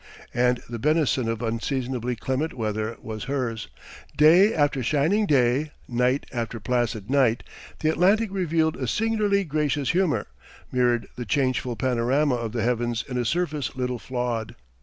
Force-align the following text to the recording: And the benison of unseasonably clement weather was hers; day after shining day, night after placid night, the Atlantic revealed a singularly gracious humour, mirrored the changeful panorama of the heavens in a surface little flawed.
And 0.33 0.61
the 0.67 0.79
benison 0.79 1.29
of 1.29 1.43
unseasonably 1.43 2.15
clement 2.15 2.55
weather 2.55 2.97
was 3.03 3.25
hers; 3.25 3.67
day 4.17 4.51
after 4.51 4.81
shining 4.81 5.27
day, 5.27 5.73
night 5.87 6.25
after 6.33 6.59
placid 6.59 7.07
night, 7.07 7.43
the 7.81 7.89
Atlantic 7.89 8.29
revealed 8.31 8.75
a 8.77 8.87
singularly 8.87 9.43
gracious 9.43 9.91
humour, 9.91 10.25
mirrored 10.71 11.07
the 11.17 11.25
changeful 11.25 11.75
panorama 11.75 12.33
of 12.33 12.51
the 12.51 12.63
heavens 12.63 13.05
in 13.07 13.19
a 13.19 13.25
surface 13.25 13.75
little 13.75 13.99
flawed. 13.99 14.55